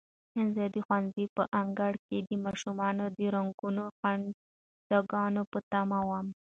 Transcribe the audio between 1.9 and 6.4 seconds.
کې د ماشومانو د رنګینو خنداګانو په تمه وم.